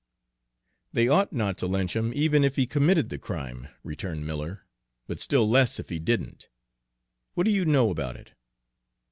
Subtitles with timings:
[0.93, 4.65] "They ought not to lynch him, even if he committed the crime," returned Miller,
[5.05, 6.49] "but still less if he didn't.
[7.35, 8.31] What do you know about it?"